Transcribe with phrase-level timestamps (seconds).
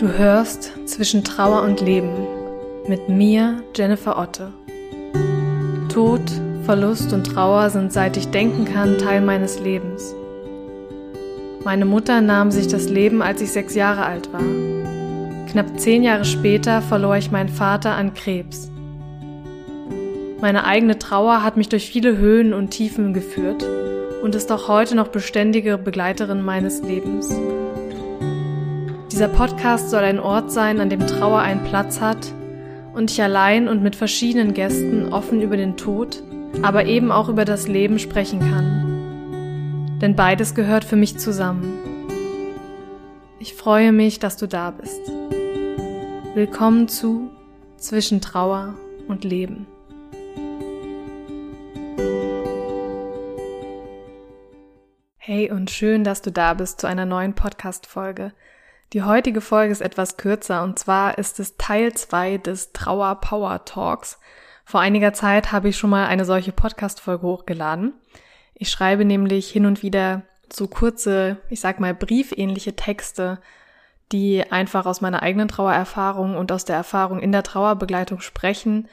[0.00, 2.26] Du hörst zwischen Trauer und Leben
[2.88, 4.50] mit mir, Jennifer Otte.
[5.92, 6.22] Tod,
[6.64, 10.14] Verlust und Trauer sind seit ich denken kann Teil meines Lebens.
[11.64, 14.40] Meine Mutter nahm sich das Leben, als ich sechs Jahre alt war.
[15.50, 18.70] Knapp zehn Jahre später verlor ich meinen Vater an Krebs.
[20.40, 23.66] Meine eigene Trauer hat mich durch viele Höhen und Tiefen geführt
[24.22, 27.30] und ist auch heute noch beständige Begleiterin meines Lebens.
[29.20, 32.32] Dieser Podcast soll ein Ort sein, an dem Trauer einen Platz hat
[32.94, 36.22] und ich allein und mit verschiedenen Gästen offen über den Tod,
[36.62, 39.98] aber eben auch über das Leben sprechen kann.
[40.00, 42.08] Denn beides gehört für mich zusammen.
[43.38, 45.06] Ich freue mich, dass du da bist.
[46.32, 47.28] Willkommen zu
[47.76, 48.72] Zwischen Trauer
[49.06, 49.66] und Leben.
[55.18, 58.32] Hey und schön, dass du da bist zu einer neuen Podcast-Folge.
[58.92, 63.64] Die heutige Folge ist etwas kürzer und zwar ist es Teil 2 des Trauer Power
[63.64, 64.18] Talks.
[64.64, 67.92] Vor einiger Zeit habe ich schon mal eine solche Podcast-Folge hochgeladen.
[68.52, 73.38] Ich schreibe nämlich hin und wieder so kurze, ich sag mal briefähnliche Texte,
[74.10, 78.88] die einfach aus meiner eigenen Trauererfahrung und aus der Erfahrung in der Trauerbegleitung sprechen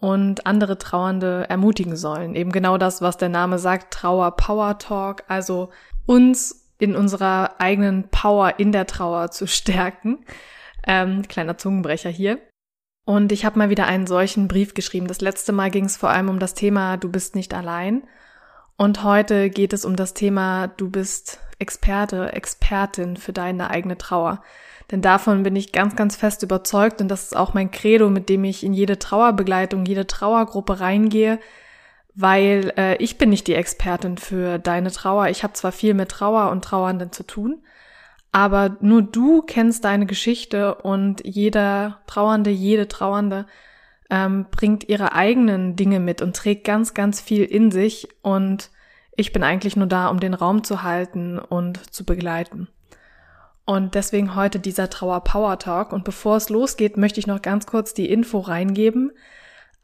[0.00, 2.34] und andere Trauernde ermutigen sollen.
[2.34, 5.70] Eben genau das, was der Name sagt, Trauer Power Talk, also
[6.04, 10.24] uns in unserer eigenen Power in der Trauer zu stärken.
[10.86, 12.38] Ähm, kleiner Zungenbrecher hier.
[13.04, 15.08] Und ich habe mal wieder einen solchen Brief geschrieben.
[15.08, 18.02] Das letzte Mal ging es vor allem um das Thema Du bist nicht allein.
[18.76, 24.42] Und heute geht es um das Thema Du bist Experte, Expertin für deine eigene Trauer.
[24.90, 28.28] Denn davon bin ich ganz, ganz fest überzeugt und das ist auch mein Credo, mit
[28.28, 31.38] dem ich in jede Trauerbegleitung, jede Trauergruppe reingehe,
[32.14, 35.28] weil äh, ich bin nicht die Expertin für deine Trauer.
[35.28, 37.62] Ich habe zwar viel mit Trauer und Trauernden zu tun,
[38.32, 43.46] aber nur du kennst deine Geschichte und jeder Trauernde, jede Trauernde
[44.10, 48.70] ähm, bringt ihre eigenen Dinge mit und trägt ganz, ganz viel in sich und
[49.16, 52.68] ich bin eigentlich nur da, um den Raum zu halten und zu begleiten.
[53.66, 55.92] Und deswegen heute dieser Trauer Power Talk.
[55.92, 59.12] Und bevor es losgeht, möchte ich noch ganz kurz die Info reingeben.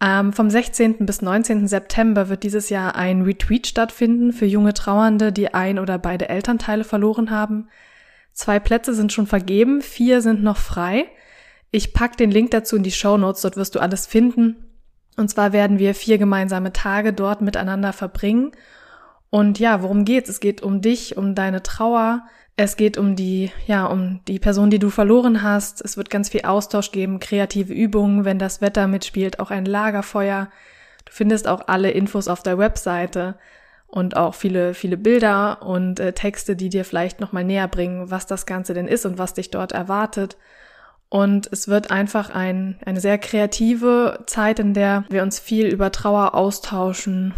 [0.00, 1.06] Ähm, vom 16.
[1.06, 1.68] bis 19.
[1.68, 6.84] September wird dieses Jahr ein Retweet stattfinden für junge Trauernde, die ein oder beide Elternteile
[6.84, 7.68] verloren haben.
[8.32, 11.06] Zwei Plätze sind schon vergeben, vier sind noch frei.
[11.70, 14.66] Ich pack den Link dazu in die Show Notes, dort wirst du alles finden.
[15.16, 18.52] Und zwar werden wir vier gemeinsame Tage dort miteinander verbringen.
[19.36, 20.30] Und ja, worum geht's?
[20.30, 22.24] Es geht um dich, um deine Trauer,
[22.56, 25.84] es geht um die, ja, um die Person, die du verloren hast.
[25.84, 30.48] Es wird ganz viel Austausch geben, kreative Übungen, wenn das Wetter mitspielt, auch ein Lagerfeuer.
[31.04, 33.34] Du findest auch alle Infos auf der Webseite
[33.88, 38.24] und auch viele, viele Bilder und äh, Texte, die dir vielleicht nochmal näher bringen, was
[38.24, 40.38] das Ganze denn ist und was dich dort erwartet.
[41.10, 45.92] Und es wird einfach ein, eine sehr kreative Zeit, in der wir uns viel über
[45.92, 47.34] Trauer austauschen,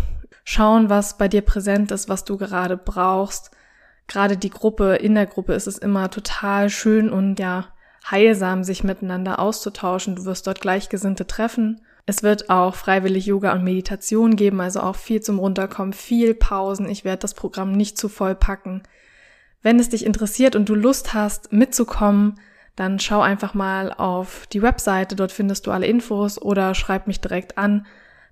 [0.49, 3.51] schauen, was bei dir präsent ist, was du gerade brauchst
[4.09, 7.67] gerade die Gruppe, in der Gruppe ist es immer total schön und ja,
[8.11, 10.17] heilsam, sich miteinander auszutauschen.
[10.17, 11.83] Du wirst dort Gleichgesinnte treffen.
[12.07, 16.89] Es wird auch freiwillig Yoga und Meditation geben, also auch viel zum Runterkommen, viel Pausen.
[16.89, 18.83] Ich werde das Programm nicht zu voll packen.
[19.63, 22.41] Wenn es dich interessiert und du Lust hast, mitzukommen,
[22.77, 27.21] dann schau einfach mal auf die Webseite, dort findest du alle Infos oder schreib mich
[27.21, 27.87] direkt an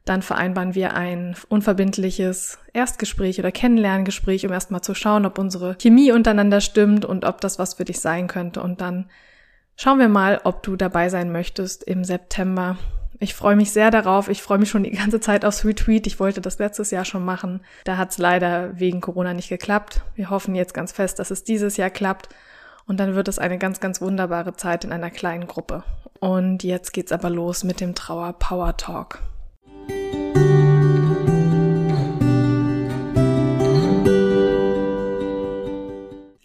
[0.07, 6.13] dann vereinbaren wir ein unverbindliches Erstgespräch oder Kennenlerngespräch, um erstmal zu schauen, ob unsere Chemie
[6.13, 8.63] untereinander stimmt und ob das was für dich sein könnte.
[8.63, 9.11] Und dann
[9.77, 12.79] schauen wir mal, ob du dabei sein möchtest im September.
[13.19, 14.29] Ich freue mich sehr darauf.
[14.29, 16.07] Ich freue mich schon die ganze Zeit aufs Retweet.
[16.07, 17.63] Ich wollte das letztes Jahr schon machen.
[17.83, 20.03] Da hat es leider wegen Corona nicht geklappt.
[20.15, 22.29] Wir hoffen jetzt ganz fest, dass es dieses Jahr klappt.
[22.87, 25.83] Und dann wird es eine ganz, ganz wunderbare Zeit in einer kleinen Gruppe.
[26.21, 29.19] Und jetzt geht's aber los mit dem Trauer Power Talk.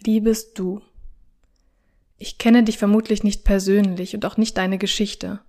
[0.04, 0.80] Liebes Du,
[2.18, 5.40] ich kenne dich vermutlich nicht persönlich und auch nicht deine Geschichte,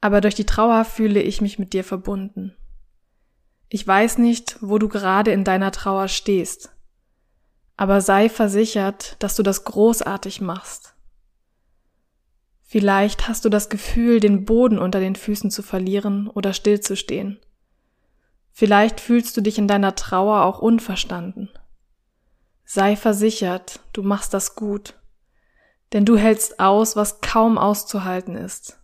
[0.00, 2.56] aber durch die Trauer fühle ich mich mit dir verbunden.
[3.68, 6.70] Ich weiß nicht, wo du gerade in deiner Trauer stehst,
[7.76, 10.94] aber sei versichert, dass du das großartig machst.
[12.62, 17.38] Vielleicht hast du das Gefühl, den Boden unter den Füßen zu verlieren oder stillzustehen.
[18.56, 21.50] Vielleicht fühlst du dich in deiner Trauer auch unverstanden.
[22.64, 24.94] Sei versichert, du machst das gut,
[25.92, 28.78] denn du hältst aus, was kaum auszuhalten ist.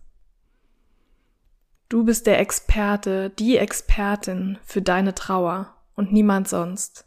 [1.87, 7.05] Du bist der Experte, die Expertin für deine Trauer und niemand sonst.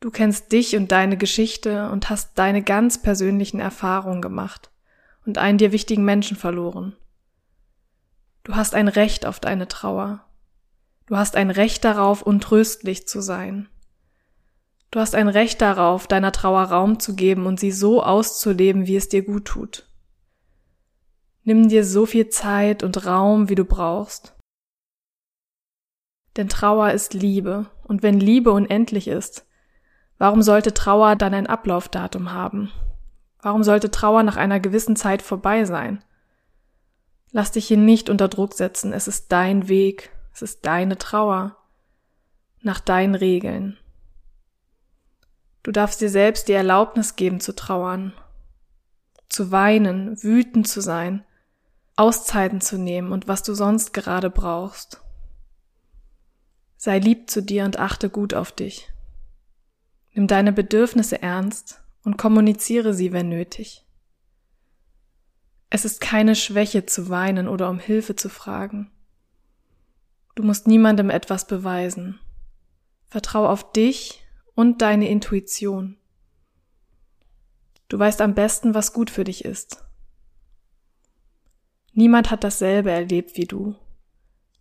[0.00, 4.70] Du kennst dich und deine Geschichte und hast deine ganz persönlichen Erfahrungen gemacht.
[5.26, 6.96] und einen dir wichtigen Menschen verloren.
[8.44, 10.24] Du hast ein Recht auf deine Trauer.
[11.08, 13.70] Du hast ein Recht darauf, untröstlich zu sein.
[14.90, 18.96] Du hast ein Recht darauf, deiner Trauer Raum zu geben und sie so auszuleben, wie
[18.96, 19.86] es dir gut tut.
[21.44, 24.36] Nimm dir so viel Zeit und Raum, wie du brauchst.
[26.36, 29.46] Denn Trauer ist Liebe, und wenn Liebe unendlich ist,
[30.18, 32.70] warum sollte Trauer dann ein Ablaufdatum haben?
[33.40, 36.04] Warum sollte Trauer nach einer gewissen Zeit vorbei sein?
[37.32, 41.56] Lass dich hier nicht unter Druck setzen, es ist dein Weg, es ist deine Trauer,
[42.60, 43.76] nach deinen Regeln.
[45.64, 48.12] Du darfst dir selbst die Erlaubnis geben zu trauern,
[49.28, 51.24] zu weinen, wütend zu sein,
[51.96, 55.02] Auszeiten zu nehmen und was du sonst gerade brauchst.
[56.76, 58.88] Sei lieb zu dir und achte gut auf dich.
[60.14, 63.84] Nimm deine Bedürfnisse ernst und kommuniziere sie, wenn nötig.
[65.68, 68.92] Es ist keine Schwäche zu weinen oder um Hilfe zu fragen.
[70.38, 72.20] Du musst niemandem etwas beweisen.
[73.08, 74.22] Vertrau auf dich
[74.54, 75.96] und deine Intuition.
[77.88, 79.82] Du weißt am besten, was gut für dich ist.
[81.92, 83.74] Niemand hat dasselbe erlebt wie du.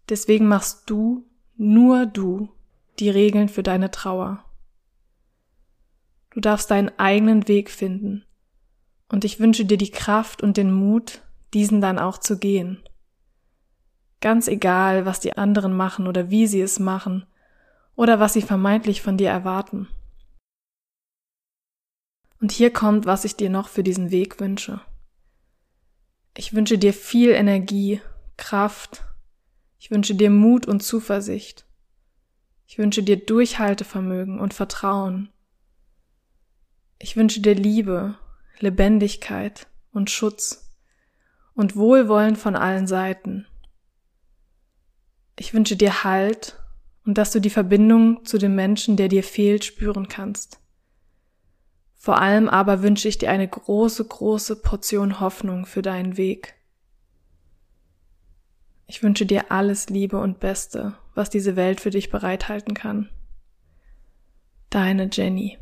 [0.10, 2.50] Deswegen machst du, nur du,
[2.98, 4.44] die Regeln für deine Trauer.
[6.32, 8.26] Du darfst deinen eigenen Weg finden.
[9.10, 11.22] Und ich wünsche dir die Kraft und den Mut,
[11.54, 12.82] diesen dann auch zu gehen.
[14.20, 17.26] Ganz egal, was die anderen machen oder wie sie es machen,
[17.96, 19.88] oder was sie vermeintlich von dir erwarten.
[22.40, 24.80] Und hier kommt, was ich dir noch für diesen Weg wünsche.
[26.36, 28.00] Ich wünsche dir viel Energie,
[28.38, 29.04] Kraft.
[29.80, 31.66] Ich wünsche dir Mut und Zuversicht.
[32.68, 35.30] Ich wünsche dir Durchhaltevermögen und Vertrauen.
[37.00, 38.20] Ich wünsche dir Liebe,
[38.60, 40.76] Lebendigkeit und Schutz
[41.56, 43.48] und Wohlwollen von allen Seiten.
[45.40, 46.60] Ich wünsche dir Halt
[47.06, 50.60] und dass du die Verbindung zu dem Menschen, der dir fehlt, spüren kannst.
[51.96, 56.56] Vor allem aber wünsche ich dir eine große, große Portion Hoffnung für deinen Weg.
[58.88, 63.10] Ich wünsche dir alles Liebe und Beste, was diese Welt für dich bereithalten kann.
[64.70, 65.58] Deine Jenny.